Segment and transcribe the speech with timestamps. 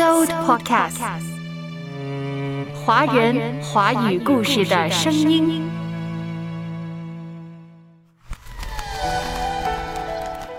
[0.00, 0.96] So Podcast，
[2.86, 5.70] 华人华语故事的声音。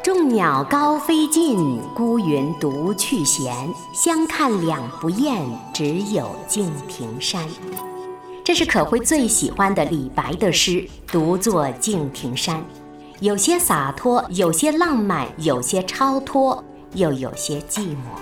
[0.04, 3.52] 众鸟高飞尽，孤云独去闲。
[3.96, 7.44] 相看两不厌，只有敬亭山。
[8.44, 12.64] 这是可辉最喜欢的李白的诗，独坐敬亭山。
[13.21, 16.64] 有些洒脱，有些浪漫，有些超脱，
[16.94, 18.21] 又有些寂寞。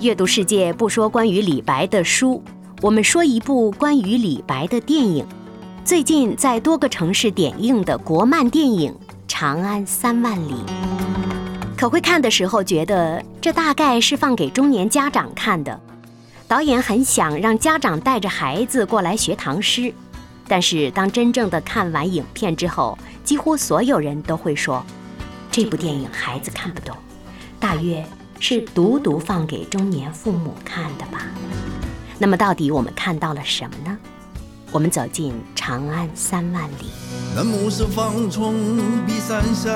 [0.00, 2.42] 阅读世界不说关于李白的书，
[2.80, 5.26] 我们说一部关于李白的电影。
[5.84, 8.92] 最近在多个城市点映的国漫电影
[9.26, 10.54] 《长安三万里》，
[11.76, 15.78] 可会看的时候觉得这大概是放给中年家长看的。
[16.46, 19.92] 导演很想让家长带着孩子过来学唐诗，
[20.46, 24.84] 但是当真正的看完影片之后，几乎所有人都会说，
[25.50, 26.96] 这部电影孩子看不懂，
[27.60, 28.04] 大约。
[28.40, 31.26] 是独独放给中年父母看的吧？
[32.18, 33.96] 那么到底我们看到了什么呢？
[34.70, 36.90] 我们走进长安三万里。
[37.34, 39.70] 那暮色方从碧山下，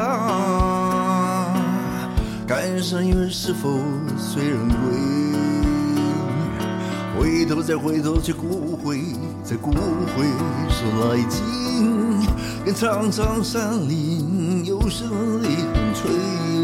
[2.46, 3.78] 看山月是否
[4.18, 4.76] 随人归？
[7.18, 9.00] 回头再回头去顾回，
[9.42, 10.24] 在顾回
[10.68, 12.26] 是来景，
[12.66, 16.10] 愿苍苍山林有声离恨垂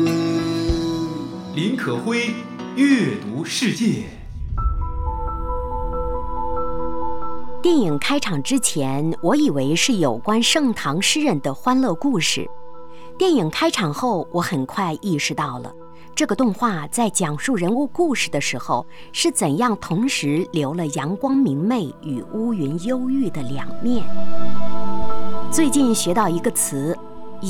[0.05, 0.18] 泪。
[1.59, 2.33] 林可辉，
[2.77, 4.05] 阅读世界。
[7.61, 12.49] 电影开场之前，我以为是有关盛唐诗人的欢乐故事。
[13.19, 15.75] 电影开场后，我很快意识到了，
[16.15, 24.05] 这个动画在讲述人物故事的时候，是怎样同时留了阳光明媚与乌云忧郁的两面。
[25.51, 26.97] 最近学到一个词，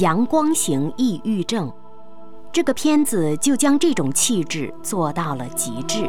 [0.00, 1.70] 阳光型抑郁症。
[2.52, 6.08] 这个片子就将这种气质做到了极致。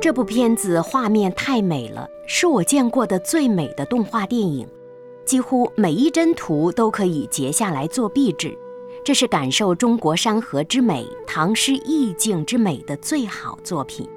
[0.00, 4.66] 这部片子画面太美了，是我见过的最美的动画电影，
[5.26, 8.56] 几乎每一帧图都可以截下来做壁纸。
[9.04, 14.08] 这是感受中国山河之美、唐诗意境之美的最好作品。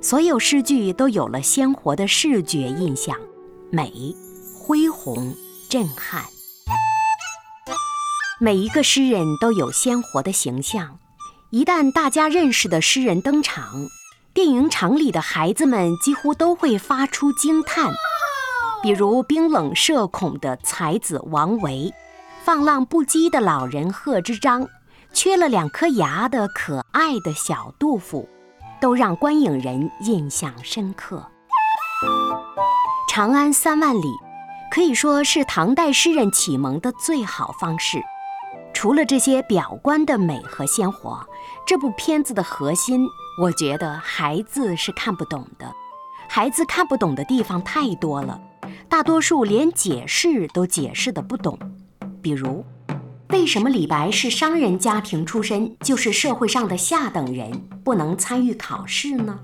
[0.00, 3.16] 所有诗句都有了鲜活的视觉印象，
[3.70, 3.92] 美、
[4.58, 5.32] 恢宏、
[5.68, 6.31] 震撼。
[8.44, 10.98] 每一个诗人都有鲜活的形象，
[11.50, 13.86] 一旦大家认识的诗人登场，
[14.34, 17.94] 电影场里的孩子们几乎都会发出惊叹。
[18.82, 21.94] 比如冰冷社恐的才子王维，
[22.42, 24.66] 放浪不羁的老人贺知章，
[25.12, 28.28] 缺了两颗牙的可爱的小杜甫，
[28.80, 31.24] 都让观影人印象深刻。
[33.08, 34.00] 《长安三万里》
[34.74, 38.02] 可以说是唐代诗人启蒙的最好方式。
[38.72, 41.24] 除了这些表观的美和鲜活，
[41.66, 43.06] 这部片子的核心，
[43.40, 45.72] 我觉得孩子是看不懂的。
[46.28, 48.40] 孩子看不懂的地方太多了，
[48.88, 51.58] 大多数连解释都解释的不懂。
[52.20, 52.64] 比如，
[53.28, 57.52] 为什么李白是商人家庭出身，就是社会上的下等人，
[57.84, 59.38] 不能参与考试呢？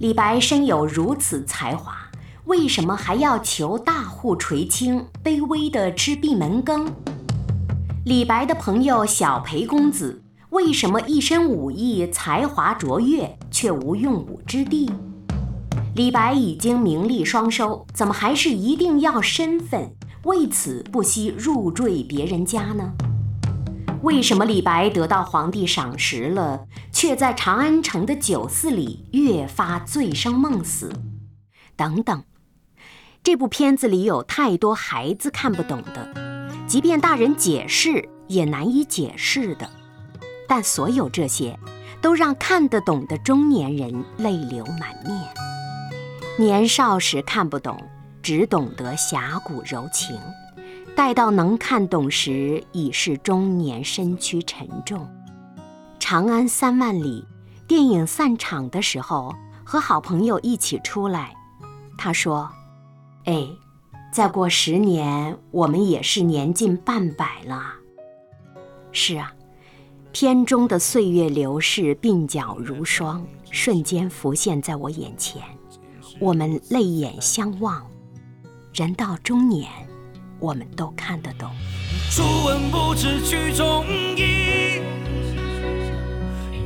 [0.00, 1.96] 李白身有如此才华，
[2.46, 6.92] 为什么还要求大户垂青，卑微的吃闭门羹？
[8.04, 14.90] 李白的朋友小裴公子为什么一身武艺、才华卓越，却无用武之地？
[15.94, 19.90] 李白已经名利双收，怎么还是一定要身份？
[20.24, 22.92] 为此不惜入赘别人家呢？
[24.02, 30.92] 为什么李白得到皇帝赏识了，却在长安城的酒肆里越发醉生梦死？
[31.74, 32.22] 等等，
[33.22, 36.33] 这部片子里有太多孩子看不懂的。
[36.66, 39.68] 即便大人解释也难以解释的，
[40.48, 41.58] 但所有这些，
[42.00, 45.16] 都让看得懂的中年人泪流满面。
[46.38, 47.80] 年少时看不懂，
[48.22, 50.16] 只懂得侠骨柔情；
[50.96, 55.00] 待到能看懂时，已是中年身躯沉重。
[56.00, 57.26] 《长安三万里》
[57.66, 59.34] 电影散场的时候，
[59.64, 61.34] 和好朋友一起出来，
[61.96, 62.50] 他说
[63.26, 63.46] ：“哎。”
[64.14, 67.74] 再过十年，我们也是年近半百了。
[68.92, 69.34] 是啊，
[70.12, 75.42] 片中的岁月流逝，鬓角如霜，瞬间浮现在我眼前。
[76.20, 77.84] 我们泪眼相望，
[78.72, 79.68] 人到中年，
[80.38, 81.50] 我们都看得懂。
[82.12, 83.84] 初闻不知曲中
[84.16, 84.80] 意，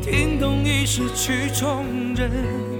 [0.02, 1.82] 听懂已是曲中
[2.14, 2.77] 人。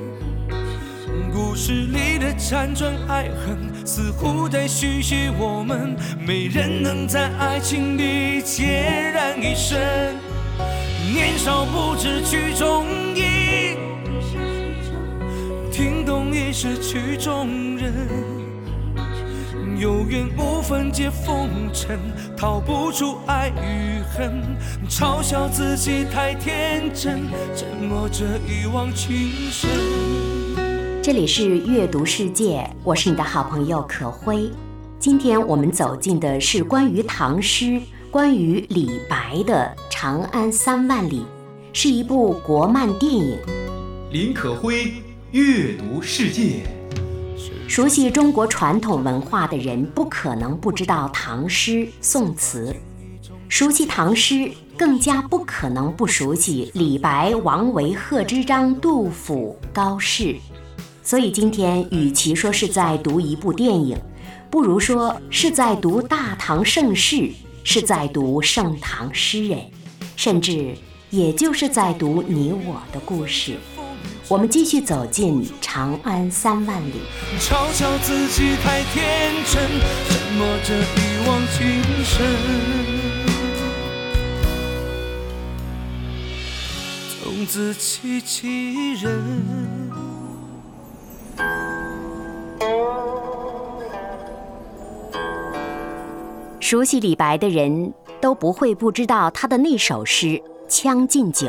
[1.38, 5.94] 故事里的辗转爱恨，似乎在续写我们。
[6.18, 8.64] 没人能在爱情里孑
[9.12, 10.16] 然一身。
[11.14, 13.76] 年少不知曲中意。
[15.70, 17.92] 听懂已是曲中人，
[19.78, 22.00] 有缘无分皆风尘，
[22.36, 24.42] 逃不出爱与恨，
[24.88, 29.68] 嘲笑自己太天真，沉默着一往情深。
[31.08, 34.50] 这里是阅读世界，我是你的好朋友可辉。
[34.98, 41.20] 今天我们走进的是关于唐诗、关于李白的《长安三万里》，
[41.72, 43.38] 是一部国漫电影。
[44.12, 44.92] 林可辉。
[45.30, 46.66] 阅读世界，
[47.66, 52.70] 熟悉中国传统文化的人不可能不知道唐诗宋词；
[53.48, 60.36] 熟悉唐诗，更加不可能不熟悉李白、王维、贺知章、杜甫、高适。
[61.08, 63.98] 所以今天，与其说是在读一部电影，
[64.50, 67.30] 不如说是在读大唐盛世，
[67.64, 69.58] 是在读盛唐诗人，
[70.16, 70.76] 甚至
[71.08, 73.56] 也就是在读你我的故事。
[74.28, 77.00] 我们继续走进长安三万里。
[77.40, 79.66] 嘲笑自己太天真，
[80.10, 82.26] 沉默着一往情深。
[87.24, 89.87] 总自欺欺人。
[96.70, 100.26] 熟悉李白的人都不会不知道他的那首诗
[100.68, 101.46] 《将进酒》。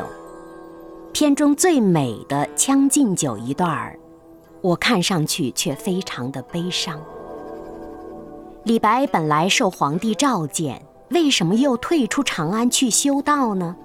[1.12, 4.00] 片中最美的《将进酒》一段儿，
[4.62, 6.98] 我看上去却非常的悲伤。
[8.64, 13.76] 李白本来受皇帝召见，为什么又退出长安去修道呢？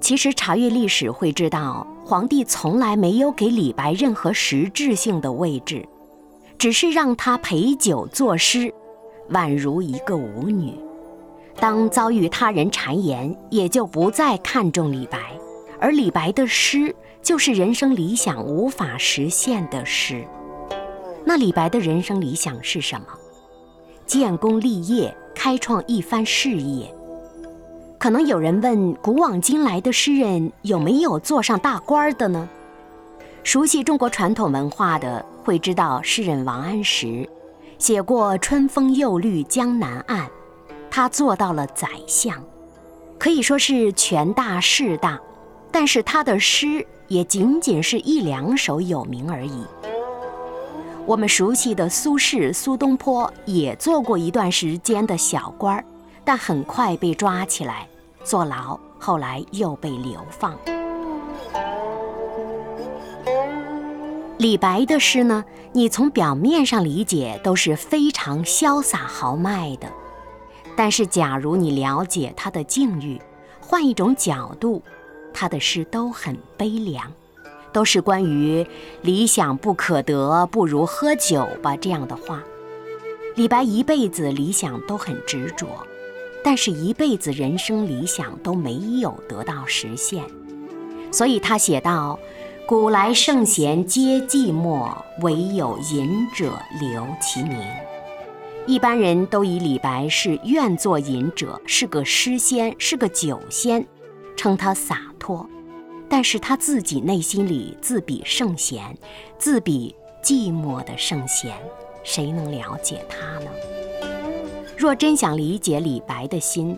[0.00, 5.86] 其实查阅历史会知道，皇帝从来没有给李白任何实质性的位置，
[6.56, 8.72] 只是让他陪酒作诗，
[9.30, 10.74] 宛如一个舞女。
[11.58, 15.18] 当遭遇他人谗言，也就不再看重李白。
[15.78, 20.24] 而李白的诗就是人生理想无法实现的诗。
[21.24, 23.06] 那李白的人生理想是什么？
[24.06, 26.94] 建功立业，开创一番事业。
[27.98, 32.48] 可能有人问：古往今来的诗人有没有做上大官的呢？
[33.42, 37.28] 熟悉中国传统文化的会知道，诗人王安石
[37.78, 40.28] 写过“春风又绿江南岸”，
[40.90, 42.42] 他做到了宰相，
[43.18, 45.20] 可以说是权大势大。
[45.70, 49.64] 但是他的诗也仅仅是一两首有名而已。
[51.04, 55.84] 我们熟悉的苏轼、苏东坡也做过一段时间的小官儿，
[56.24, 57.86] 但很快被抓起来
[58.24, 60.56] 坐牢，后来又被流放。
[64.38, 65.42] 李白的诗呢？
[65.72, 69.88] 你从表面上理解都是非常潇洒豪迈的，
[70.76, 73.18] 但是假如你了解他的境遇，
[73.60, 74.82] 换一种角度。
[75.32, 77.12] 他的诗都很悲凉，
[77.70, 78.66] 都是关于
[79.02, 82.42] “理想不可得，不如喝酒吧”这样的话。
[83.34, 85.66] 李白一辈子理想都很执着，
[86.42, 90.24] 但是一辈子人生理想都没有得到实现，
[91.12, 92.18] 所以他写道
[92.68, 97.56] ：“古来圣贤皆寂寞，唯有饮者留其名。”
[98.66, 103.86] 一般人都以李白是愿做饮者，是个诗仙，是个酒仙。
[104.36, 105.48] 称他洒脱，
[106.08, 108.98] 但是他自己内心里自比圣贤，
[109.38, 111.56] 自比寂寞的圣贤，
[112.02, 113.50] 谁能了解他呢？
[114.76, 116.76] 若真想理解李白的心，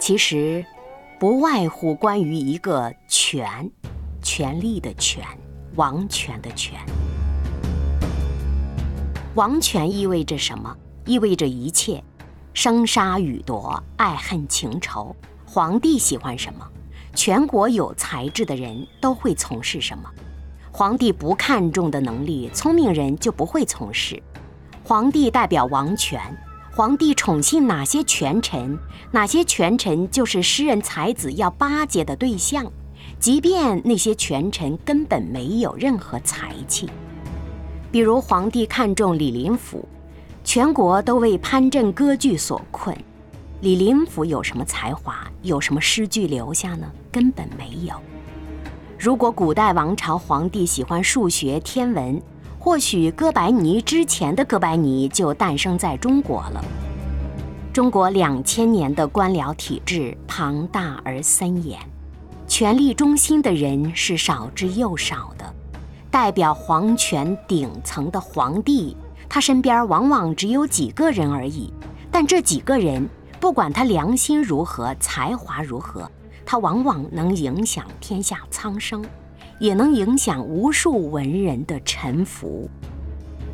[0.00, 0.66] 其实
[1.20, 3.70] 不外乎关于一个“全”，
[4.22, 5.22] 权力的“权”，
[5.76, 6.78] 王权的“权”。
[9.34, 10.74] 王权意味着什么？
[11.04, 12.02] 意味着一切，
[12.54, 15.14] 生杀予夺，爱恨情仇。
[15.44, 16.66] 皇帝喜欢什么？
[17.14, 20.08] 全国有才智的人都会从事什么？
[20.70, 24.22] 皇帝不看重的能力，聪明人就不会从事。
[24.84, 26.20] 皇帝代表王权，
[26.74, 28.78] 皇帝宠幸哪些权臣，
[29.10, 32.72] 哪些权臣就是诗人才子要巴结的对象，
[33.22, 36.90] 即便那些权臣根本没有任何才气。
[37.92, 39.88] 比如皇帝看重李林甫，
[40.42, 42.96] 全国都为藩镇割据所困。
[43.60, 46.90] 李林甫有什么才华，有什么诗句留下呢？
[47.12, 47.94] 根本没有。
[48.98, 52.20] 如果古代王朝皇帝喜欢数学、天文，
[52.58, 56.64] 或许哥白尼之前的哥白尼就诞生在中国了。
[57.72, 61.78] 中国两千年的官僚体制庞大而森严，
[62.52, 65.54] 权力中心的人是少之又少的。
[66.10, 68.94] 代表皇权顶层的皇帝，
[69.26, 71.72] 他身边往往只有几个人而已。
[72.10, 73.08] 但这几个人，
[73.40, 76.06] 不管他良心如何，才华如何，
[76.44, 79.02] 他往往能影响天下苍生，
[79.58, 82.68] 也能影响无数文人的臣服。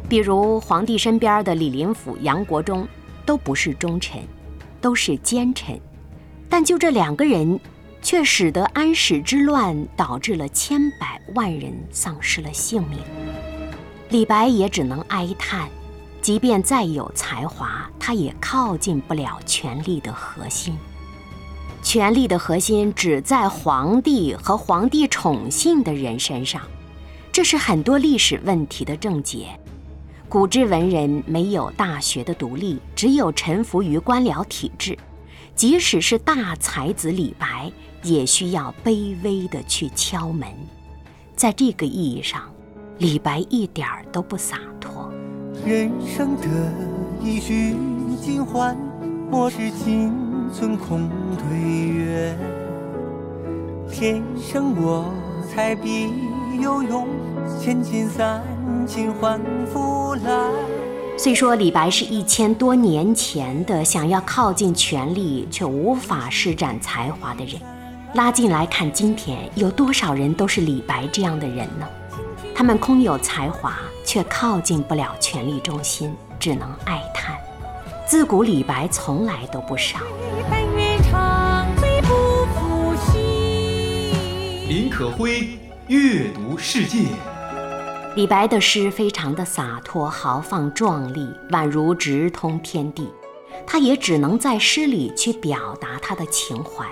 [0.08, 2.84] 比如皇帝身边的李林甫、杨国忠。
[3.24, 4.22] 都不是忠臣，
[4.80, 5.78] 都是奸臣，
[6.48, 7.60] 但就这两个人，
[8.00, 12.98] 却使得安史之乱导致了千百万人丧失了性命。
[14.10, 15.68] 李白也只能哀叹，
[16.22, 20.76] 即便再有才华，他也靠近不了权力的核心。
[21.82, 26.62] 权力的核心只在皇帝和皇帝宠幸的人身上，
[27.30, 29.48] 这是很多历史问题的症结。
[30.28, 34.98] 古之文人没有大学的独立，只有臣服于官僚体制。
[35.54, 37.72] 即使是大才子李白，
[38.08, 40.48] 也需要卑微的去敲门。
[41.36, 42.42] 在这个意义上，
[42.98, 45.12] 李白一点儿都不洒脱。
[45.64, 46.48] 人生得
[47.22, 47.74] 意须
[48.20, 48.76] 尽欢，
[49.30, 50.12] 莫使金
[50.52, 52.36] 樽空对月。
[53.90, 55.12] 天生我
[55.48, 56.10] 材必
[56.60, 57.06] 有用，
[57.60, 58.42] 千金散
[58.86, 60.50] 尽还复来。
[61.16, 67.60] 虽说李白是一千多年前的想要靠近权力却无法施展才华的人，
[68.14, 71.86] 拉近来看，今天有多少人都是李白这样的人呢？
[72.54, 77.36] 他们空有才华，却靠近不了权力中心，只能哀叹。
[78.06, 79.98] 自古李白从来都不少。
[84.68, 87.04] 林可辉阅读世界。
[88.16, 93.06] 李白的诗非常的洒脱、豪放、壮丽，宛如直通天地。
[93.66, 96.86] 他也只能在诗里去表达他的情怀，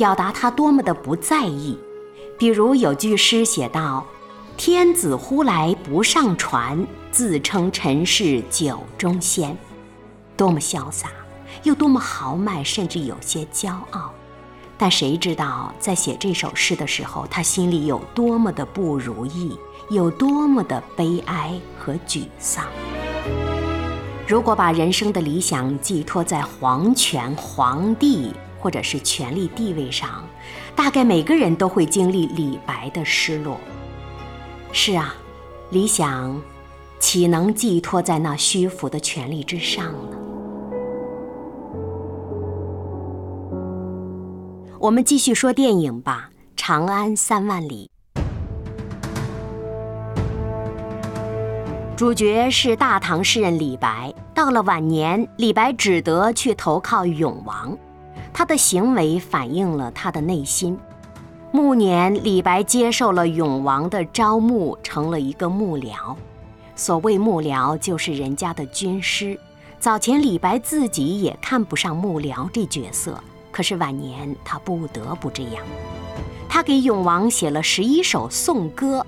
[0.00, 1.78] 表达他多么的不在意。
[2.38, 4.06] 比如有句诗写道
[4.56, 9.54] ：“天子呼来不上船，自称臣是酒中仙。”
[10.38, 11.10] 多么潇洒，
[11.64, 14.10] 又多么豪迈，甚至有些骄傲。
[14.78, 19.54] 但谁知道，在写这首诗的时候，他心里有多么的不如意。
[19.90, 22.64] 有多么的悲哀和沮丧。
[24.26, 30.22] 如果把人生的理想寄托在皇权、皇帝或者是权力地位上，
[30.76, 33.58] 大概每个人都会经历李白的失落。
[34.72, 35.14] 是啊，
[35.70, 36.40] 理想
[36.98, 40.16] 岂能寄托在那虚浮的权力之上呢？
[44.78, 47.90] 我们继续说电影吧，《长安三万里》。
[51.96, 54.14] 主角是大唐诗人李白。
[54.34, 57.76] 到了晚年，李白只得去投靠永王，
[58.32, 60.78] 他的行为反映了他的内心。
[61.52, 66.14] 暮年，李白接受了永王的招募，成了一个幕僚。
[66.76, 69.38] 所谓幕僚，就是人家的军师。
[69.78, 73.18] 早前李白自己也看不上幕僚这角色，
[73.50, 75.64] 可是晚年他不得不这样。
[76.48, 79.04] 他给永王写了十一首颂歌。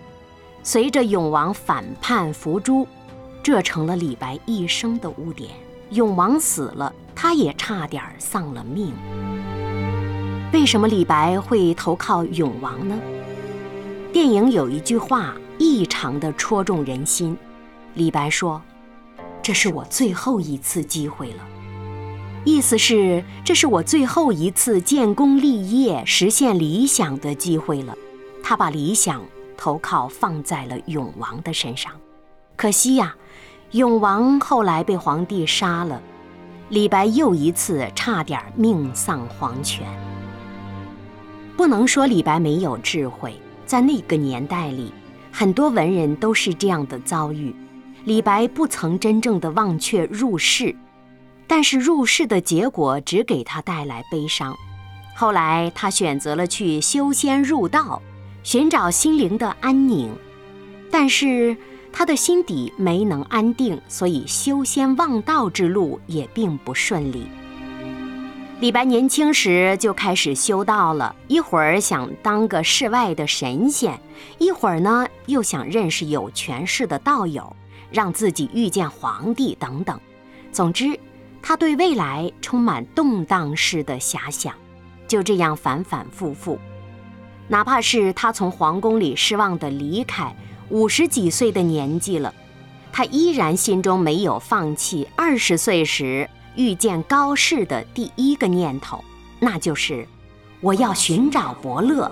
[0.64, 2.86] 随着永王反叛伏诛，
[3.42, 5.50] 这成了李白一生的污点。
[5.92, 8.92] 永王死了，他也差点丧了命。
[10.52, 12.98] 为什么李白会投靠永王呢？
[14.12, 17.36] 电影有一句话异常的戳中人心。
[17.94, 18.60] 李白说
[19.42, 21.46] ：“这是我最后一次机会了。”
[22.44, 27.94] 意思是这是我最后一次建功立业、实现理想的机会了。
[28.42, 29.22] 他把理想。
[29.54, 31.92] 投靠放在了永王的身上，
[32.56, 33.14] 可惜呀，
[33.72, 36.00] 永王后来被皇帝杀了，
[36.68, 39.86] 李白又一次差点命丧黄泉。
[41.56, 44.92] 不能说李白没有智慧，在那个年代里，
[45.32, 47.54] 很多文人都是这样的遭遇。
[48.04, 50.76] 李白不曾真正的忘却入世，
[51.46, 54.54] 但是入世的结果只给他带来悲伤。
[55.16, 58.02] 后来他选择了去修仙入道。
[58.44, 60.10] 寻找心灵的安宁，
[60.90, 61.56] 但是
[61.92, 67.26] 他的心底没能安定，所以修仙望道之路也并不顺利。
[68.60, 74.00] 李白年轻时就开始修道了，一会儿想当个世外的神仙，
[74.38, 77.54] 一会儿呢又想认识有权势的道友，
[77.90, 80.00] 让自己遇见皇帝等等。
[80.52, 80.98] 总之，
[81.42, 84.54] 他对未来充满动荡式的遐想，
[85.08, 86.56] 就这样反反复复。
[87.48, 90.32] 哪怕是他从皇宫里失望的离开，
[90.72, 92.32] 五十几岁的年纪了，
[92.90, 96.26] 他依然心中没有放弃二十岁时
[96.56, 99.04] 遇见高适的第一个念头，
[99.38, 100.08] 那就是
[100.62, 102.10] 我要寻找伯乐，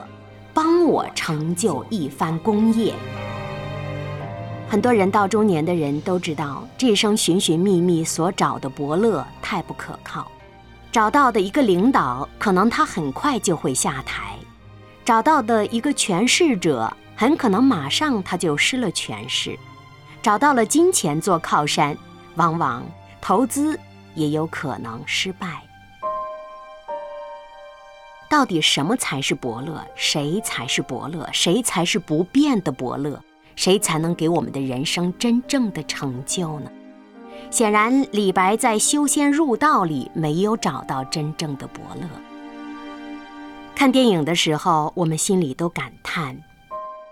[0.52, 2.92] 帮我成就一番功业。
[4.68, 10.30] 很多人到中年的人都知道，这生寻寻觅觅所找的伯乐太不可靠，
[10.92, 14.34] 找到的一个领导，可能他很快就会下台。
[15.02, 19.52] 找到的一个权势者，很可能马上他就失了权势；
[20.22, 21.94] 找到了金钱做靠山，
[22.36, 22.82] 往往
[23.20, 23.78] 投资
[24.14, 25.60] 也有可能失败。
[28.30, 29.86] 到底什么才是伯乐？
[29.94, 31.28] 谁才是伯乐？
[31.30, 33.22] 谁才是不变的伯乐？
[33.54, 36.70] 谁才能给我们的人生真正的成就呢？
[37.50, 42.08] 显然，李白在修仙入道里没有找到真正的伯乐。
[43.74, 46.38] 看电影的时候，我们心里都感叹：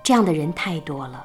[0.08, 1.22] 这样的人太多了，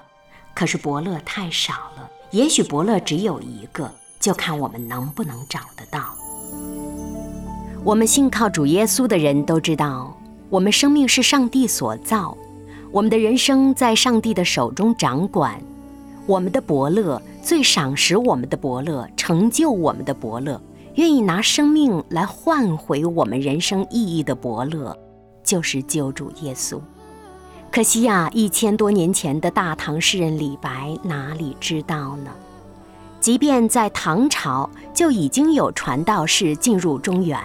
[0.54, 2.12] 可是伯乐太少了。
[2.32, 6.14] 也许伯乐只有一个，就看我们能不能找得到。
[7.86, 10.14] 我们信靠主耶稣的人都知道，
[10.50, 12.38] 我们生命是上帝所造，
[12.92, 15.62] 我们的人生在上帝的手中掌管。
[16.26, 20.62] 我们的伯乐，最赏识我们的伯乐，成就我们的伯乐，
[20.96, 24.94] 愿意拿生命来换回我们人生意义的伯乐。
[25.42, 26.82] 就是救主耶稣。
[27.74, 32.30] 可惜呀，一千多年前的大唐诗人李白哪里知道呢？
[33.20, 37.36] 即便在唐朝，就已经有传道士进入中原，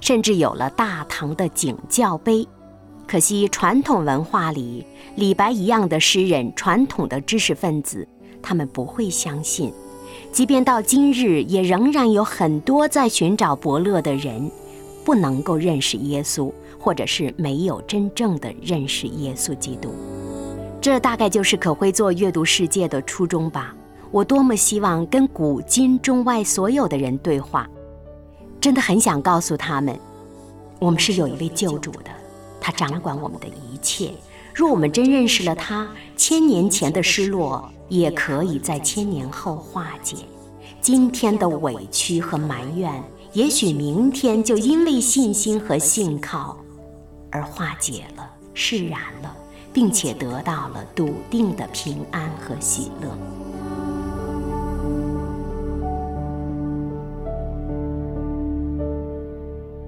[0.00, 2.46] 甚至有了大唐的景教碑。
[3.08, 4.86] 可惜传统文化里，
[5.16, 8.06] 李白一样的诗人，传统的知识分子，
[8.40, 9.72] 他们不会相信。
[10.30, 14.48] 即便到今日，也仍然有很多在寻找伯乐的人，
[15.04, 16.52] 不能够认识耶稣。
[16.82, 19.94] 或者是没有真正的认识耶稣基督，
[20.80, 23.72] 这大概就是可会做阅读世界的初衷吧。
[24.10, 27.70] 我多么希望跟古今中外所有的人对话，
[28.60, 29.96] 真的很想告诉他们，
[30.80, 32.10] 我们是有一位救主的，
[32.60, 34.10] 他掌管我们的一切。
[34.52, 40.16] 若我们真认识了他，千年前的失落也可以在千年后化解，
[40.80, 42.92] 今天的委屈和埋怨，
[43.34, 46.58] 也许明天就因为信心和信靠。
[47.32, 49.34] 而化解了，释然了，
[49.72, 53.08] 并且得到了笃定的平安和喜乐。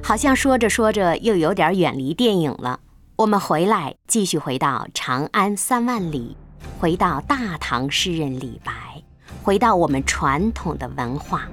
[0.03, 2.81] 好像说着说着又有点远离电影了。
[3.17, 6.37] 我们回来，继续回到长安三万里，
[6.81, 8.73] 回到大唐诗人李白，
[9.43, 11.49] 回到我们传统的文化。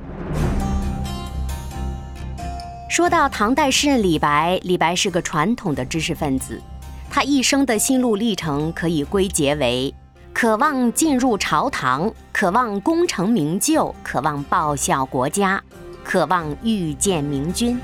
[2.91, 6.61] 说到唐代诗人李白，李白是个传统的知识分子，
[7.09, 9.95] 他一生的心路历程可以归结为：
[10.33, 15.63] 渴望进入朝堂，渴望功成名就，渴望报效国家，
[16.03, 17.79] 渴望遇见明君。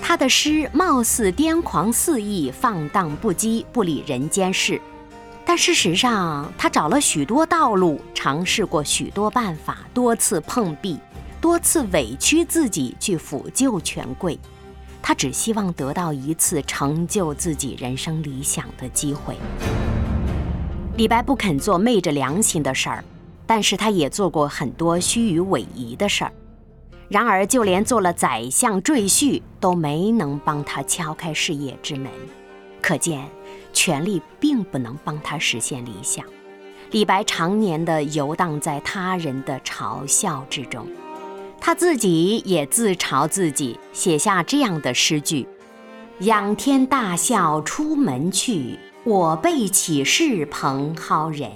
[0.00, 4.80] 他的诗貌似癫狂肆意、放荡不羁、不理人间事，
[5.44, 11.00] 但事实上，他找了许多道路，尝试过许多办法，多次碰壁。
[11.40, 14.38] 多次委屈自己去辅救权贵，
[15.00, 19.36] 他只希望得到一次成就自己人生理想的机会。
[20.96, 23.02] 李白不肯做昧着良心的事儿，
[23.46, 26.32] 但是他也做过很多虚与委蛇的事儿。
[27.08, 32.10] 然而，就连做了宰相赘婿，都没能帮他敲开事业之门。
[32.82, 33.26] 可见，
[33.72, 36.24] 权力并不能帮他实现理想。
[36.90, 40.86] 李白常年的游荡在他人的嘲笑之中。
[41.60, 45.46] 他自己也自嘲自己，写下这样的诗句
[46.20, 51.50] ：“仰天大笑出门去，我辈岂是蓬蒿人。”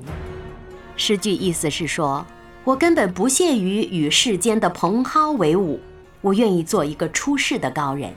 [0.96, 2.24] 诗句意思是说，
[2.64, 5.80] 我根本不屑于与世间的蓬蒿为伍，
[6.20, 8.12] 我愿意做一个出世的高人。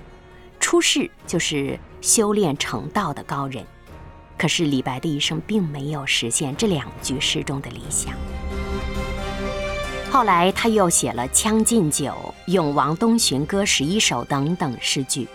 [0.60, 3.64] 出世就是修炼成道的高人。
[4.38, 8.14] 可是李白的一生并没有实现这两句诗中的理想。
[10.10, 12.06] 后来，他又写了《将进酒》
[12.46, 15.28] 《永王东巡歌十一首》等等诗句。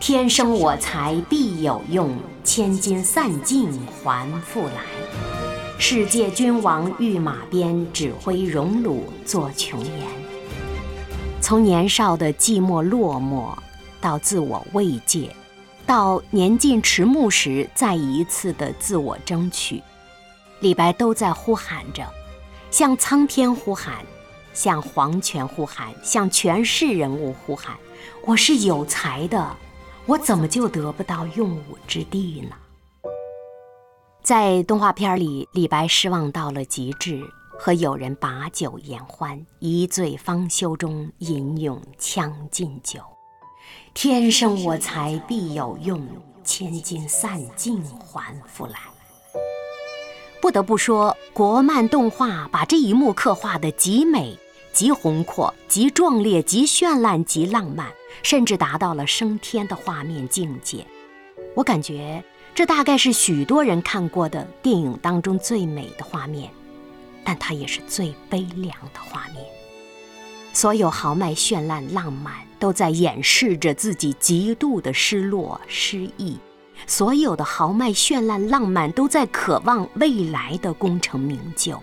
[0.00, 3.70] 天生我材必有用，千金散尽
[4.02, 4.82] 还复来。
[5.78, 10.06] 世界君王御马鞭，指挥荣辱作琼岩。
[11.40, 13.56] 从年少的寂寞落寞，
[14.00, 15.34] 到自我慰藉，
[15.86, 19.80] 到年近迟暮时再一次的自我争取，
[20.60, 22.04] 李白都在呼喊着。
[22.72, 24.02] 向苍天呼喊，
[24.54, 27.76] 向皇权呼喊，向权势人物呼喊
[28.24, 29.54] ：“我是有才的，
[30.06, 32.56] 我怎么就得不到用武之地呢？”
[34.24, 37.22] 在动画片里，李白失望到了极致，
[37.58, 43.00] 和友人把酒言欢，一醉方休中，吟咏《将进酒》
[43.92, 46.02] ：“天生我材必有用，
[46.42, 48.78] 千金散尽还复来。”
[50.42, 54.36] 不得不说，国漫动画把这一幕刻画的极美、
[54.72, 57.92] 极宏阔、极壮烈、极绚烂、极浪漫，
[58.24, 60.84] 甚至达到了升天的画面境界。
[61.54, 62.24] 我感觉
[62.56, 66.50] 这大概是许多人看过的电影当中最美的画面，
[67.22, 69.44] 但它也是最悲凉的画面。
[70.52, 76.36] 所有豪迈、绚烂、浪漫，都在掩饰着自己极度的失落、失意。
[76.86, 81.82] 所有的豪迈、绚烂、浪漫，都在渴望未来的功成名就。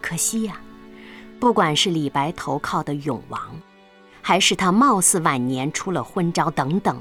[0.00, 0.60] 可惜呀，
[1.40, 3.40] 不管是李白投靠的永王，
[4.22, 7.00] 还是他貌似晚年出了昏招等等，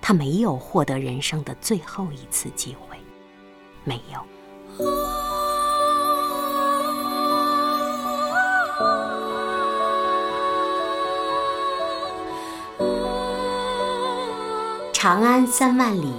[0.00, 2.96] 他没有获得人生的最后一次机会，
[3.84, 4.20] 没有。
[14.92, 16.12] 长安三万里。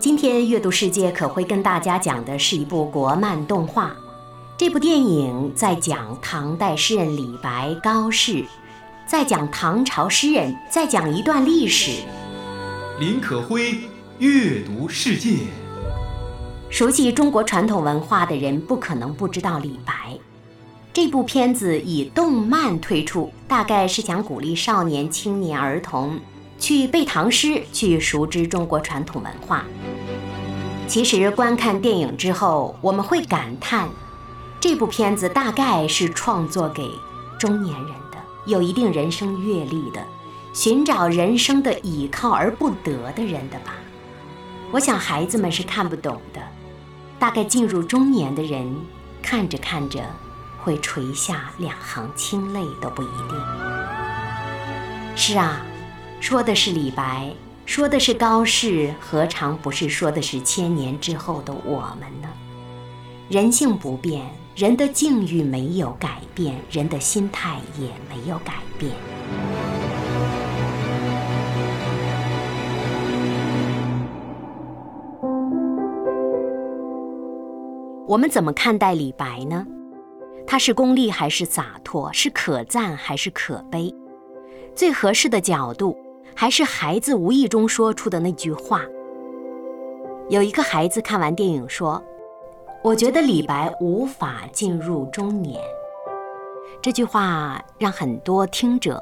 [0.00, 3.94] 今天阅读世界可会跟大家讲的是一部国漫动画。
[4.56, 8.42] 这部电影在讲唐代诗人李白、高适，
[9.06, 12.00] 在讲唐朝诗人，在讲一段历史。
[12.98, 13.78] 林可辉
[14.18, 15.40] 阅读世界。
[16.70, 20.18] 熟悉中国传统文化的人不可能不知道李白。
[20.94, 26.18] 这部片子以动漫推出，大概是想鼓励少年、青年、儿童。
[26.58, 29.64] 去背唐诗，去熟知中国传统文化。
[30.90, 33.88] 其实观看电影之后，我们会感叹，
[34.58, 36.90] 这部片子大概是创作给
[37.38, 40.04] 中年人的，有一定人生阅历的，
[40.52, 43.74] 寻找人生的倚靠而不得的人的吧。
[44.72, 46.40] 我想孩子们是看不懂的，
[47.20, 48.76] 大概进入中年的人
[49.22, 50.00] 看着看着，
[50.58, 53.40] 会垂下两行清泪都不一定。
[55.14, 55.60] 是啊。
[56.20, 57.32] 说的是李白，
[57.70, 62.28] 说的是高适，何尝不是说的是千年之后的我们呢？
[63.28, 68.90] 人性不变，人的境遇没有改变，人的心态也没有改变。
[78.08, 79.64] 我们怎么看待李白呢？
[80.44, 82.12] 他是功利还是洒脱？
[82.12, 83.94] 是可赞还是可悲？
[84.74, 85.96] 最合适的角度。
[86.40, 88.80] 还是孩子无意中说出的那句话。
[90.30, 92.02] 有一个孩子看完电影说
[92.82, 95.62] ：“我觉得李白无法进入中年。”
[96.80, 98.98] 这句话让很多听者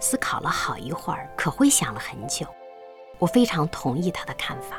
[0.00, 2.44] 思考了好一会儿，可会想了很久。
[3.18, 4.76] 我非常同意他的看法。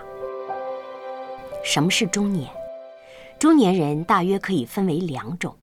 [1.64, 2.48] 什么是中年？
[3.40, 5.58] 中年人大约可以分为两种：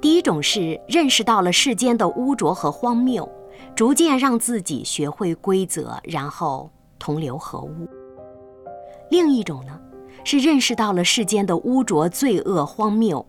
[0.00, 3.30] 第一种是认识到了世间的污浊和荒谬。
[3.74, 7.88] 逐渐让自己学会规则，然后同流合污。
[9.10, 9.80] 另一种呢，
[10.24, 13.24] 是认识到了世间的污浊、罪恶、荒谬，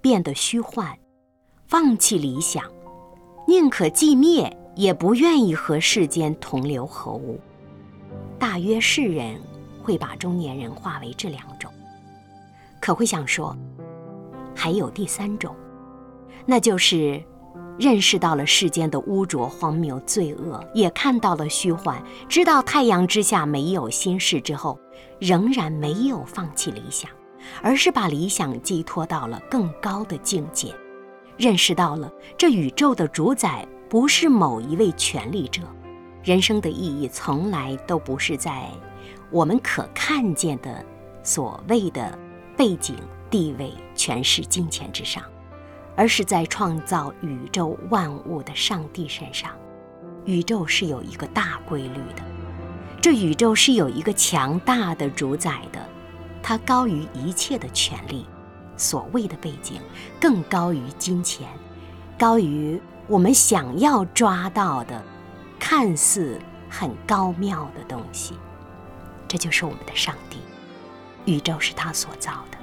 [0.00, 0.96] 变得虚幻，
[1.66, 2.62] 放弃理想，
[3.46, 7.40] 宁可寂灭，也不愿意和世间同流合污。
[8.38, 9.40] 大约世人
[9.82, 11.72] 会把中年人划为这两种，
[12.80, 13.56] 可会想说，
[14.54, 15.54] 还有第三种，
[16.44, 17.22] 那就是。
[17.80, 24.78] 认识到了世间的污浊、荒谬、罪恶，也看到了虚幻，知道太阳之下没有心事之后，
[25.18, 27.10] 仍然没有放弃理想，
[27.62, 30.74] 而是把理想寄托到了更高的境界。
[31.38, 35.62] 认识到了这宇宙的主宰不是某一位权力者，
[36.22, 38.68] 人生的意义从来都不是在
[39.30, 40.84] 我们可看见的
[41.22, 42.18] 所谓的
[42.58, 42.94] 背景、
[43.30, 45.22] 地位、权势、金钱之上。
[45.96, 49.50] 而是在创造宇宙万物的上帝身上，
[50.24, 52.22] 宇宙是有一个大规律的，
[53.02, 55.86] 这宇宙是有一个强大的主宰的，
[56.42, 58.26] 它高于一切的权利，
[58.76, 59.80] 所谓的背景
[60.20, 61.48] 更高于金钱，
[62.18, 65.02] 高于我们想要抓到的，
[65.58, 68.34] 看似很高妙的东西，
[69.28, 70.38] 这就是我们的上帝，
[71.24, 72.58] 宇宙是他所造的，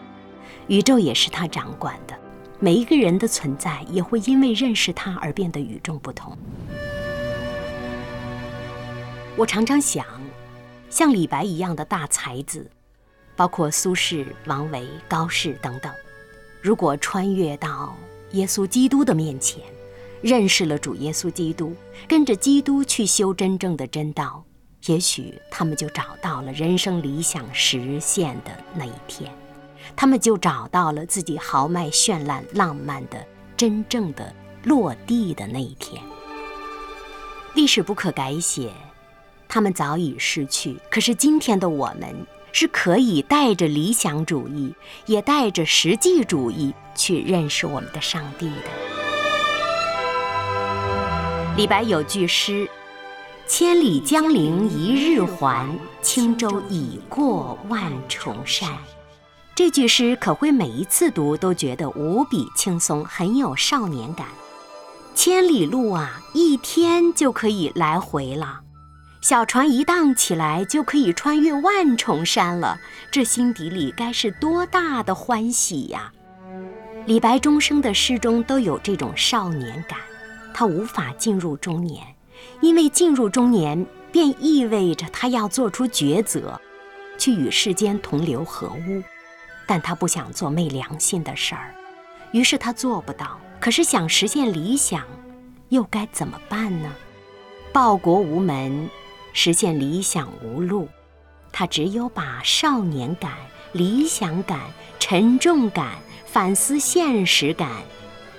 [0.68, 2.18] 宇宙也是他掌管的。
[2.60, 6.36] 每一个人的存在也会因为认识他而变得与众不同。
[9.36, 10.06] 我常常想，
[10.89, 12.67] 像李白一样的大才子，
[13.36, 15.93] 包括苏轼、王维、高适等等，
[16.60, 17.96] 如果穿越到
[18.32, 19.63] 耶稣基督的面前，
[20.24, 21.76] 认识了主耶稣基督，
[22.08, 24.43] 跟着基督去修真正的真道，
[24.88, 29.32] 也许他们就找到了人生理想实现的那一天，
[29.98, 33.26] 他们就找到了自己豪迈、绚烂、浪漫的
[33.58, 34.32] 真正的
[34.64, 36.00] 落地的那一天。
[37.56, 38.72] 历史不可改写，
[39.50, 42.16] 他们早已逝去，可是今天的我们
[42.52, 44.72] 是可以带着理想主义，
[45.08, 48.70] 也带着实际主义去认识我们的上帝的。
[51.58, 52.70] 李白有句诗
[53.50, 55.68] ：“千里江陵一日还，
[56.04, 58.70] 轻舟已过万重山。”
[59.58, 64.28] 这句诗，可会每一次读都觉得无比轻松，很有少年感。
[65.15, 68.60] 千里路啊，一天就可以来回了；
[69.20, 72.78] 小船一荡起来，就可以穿越万重山了。
[73.10, 76.12] 这心底里该是多大的欢喜呀！
[77.08, 79.98] 李白终生的诗中都有这种少年感。
[80.54, 82.06] 他无法进入中年，
[82.62, 86.62] 因为进入中年便意味着他要做出抉择，
[87.17, 89.02] 去与世间同流合污。
[89.67, 91.75] 但他不想做昧良心的事儿，
[92.32, 93.39] 于是他做不到。
[93.60, 95.03] 可是想实现理想，
[95.69, 96.91] 又该怎么办呢？
[97.73, 98.89] 报国无门，
[99.34, 100.88] 实现理想无路。
[101.51, 103.34] 他只有把少年感、
[103.73, 104.62] 理想感、
[104.99, 107.69] 沉重感、反思现实感。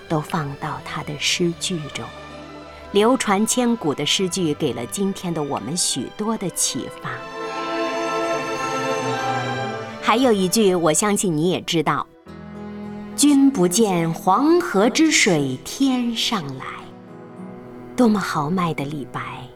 [0.08, 2.02] 都放到他的诗句中，
[2.92, 7.10] 流传千古的诗句给了今天的我们许多的启发。
[10.09, 12.07] 还有一句，我相信你也知道
[13.14, 16.64] ：“君不见黄河之水天上来。”
[17.94, 19.47] 多么豪迈的李白，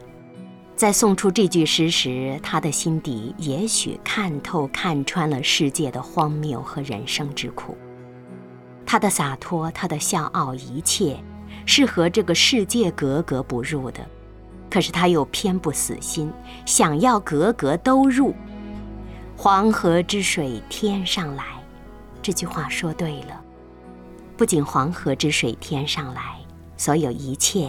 [0.76, 7.74] 在送出这句诗时，他的心底也许看透、看穿了世界的荒谬和人生之苦。
[8.84, 11.16] 他的洒脱，他的笑傲，一切
[11.64, 14.06] 是和这个世界格格不入的。
[14.68, 16.30] 可是他又偏不死心，
[16.66, 18.34] 想要格格都入。
[19.44, 21.42] 黄河之水天上来，
[22.22, 23.42] 这句话说对了。
[24.36, 26.36] 不仅黄河之水天上来，
[26.76, 27.68] 所有一切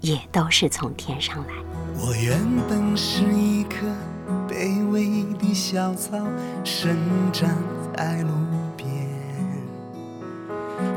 [0.00, 1.52] 也都是从天上来。
[2.00, 3.86] 我原本是一棵
[4.48, 6.16] 卑微的小草，
[6.64, 6.96] 生
[7.30, 7.54] 长
[7.94, 8.30] 在路
[8.74, 8.88] 边，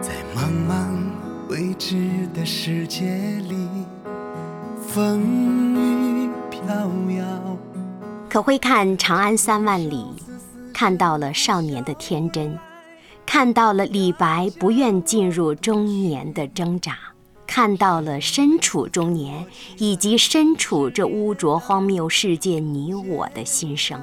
[0.02, 0.14] 在。
[0.34, 0.88] 茫茫
[1.50, 3.04] 未知的世界
[3.50, 3.68] 里，
[4.82, 5.20] 风
[5.76, 6.64] 雨飘
[7.18, 7.58] 摇。
[8.30, 9.96] 可会看《长安三万里》，
[10.72, 12.56] 看到了少年的天真，
[13.26, 16.96] 看到了李白不愿进入中年的挣扎，
[17.48, 19.44] 看到了身处中年
[19.80, 24.00] 以及身处这污浊荒谬世界你我的心声，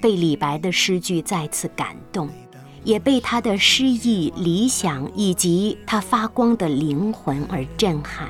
[0.00, 2.28] 被李白的诗句再次感动。
[2.82, 8.28] 也被他的诗意、理想以及他发光的灵魂而震撼。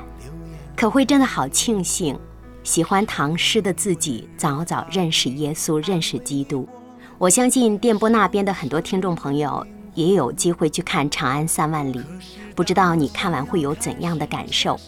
[0.77, 2.17] 可会真的好庆幸，
[2.65, 6.67] 喜欢唐诗的自己早早认识耶稣、认识基督。
[7.19, 11.99] 我相信电波那边的很多听众朋友也有机会去看《长安三万里》，
[12.55, 14.79] 不知道你看完会有怎样的感受？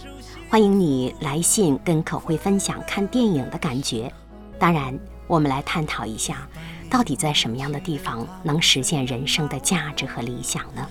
[0.49, 4.11] 欢迎你来信跟可慧分享看电影的感觉。
[4.57, 6.47] 当然，我们来探讨一下。
[6.89, 10.87] 到底在什么样的地方能实现人生的价值和理想呢？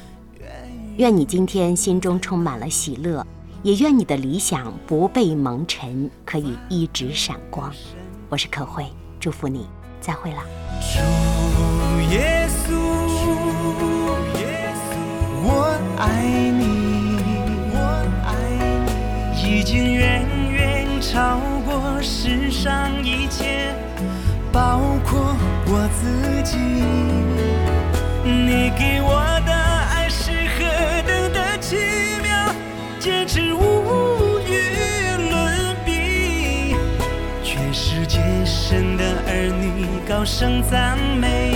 [0.99, 3.27] 愿你今天心中充满了喜乐，
[3.67, 7.69] 也愿你的理想不被蒙尘，可以一直闪光。
[8.29, 8.87] 我是可慧，
[9.19, 9.67] 祝福你，
[10.01, 10.39] 再会了。
[10.81, 11.01] 主
[12.13, 12.77] 耶稣，
[15.43, 17.19] 我爱你，
[17.75, 17.77] 我
[18.25, 18.31] 爱
[19.35, 23.75] 你，已经远远超过世上一切。
[24.53, 25.35] 包括
[25.67, 26.57] 我自己，
[28.25, 29.11] 你给我
[29.45, 29.53] 的
[40.17, 41.47] 高声赞美。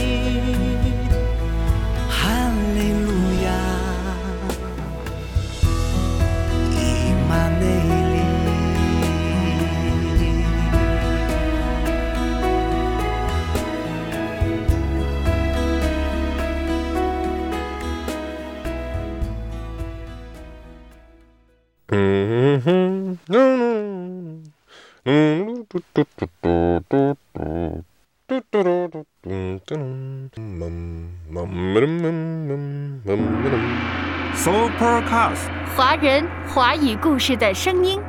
[34.35, 38.00] Supercast，华人华语故事的声音。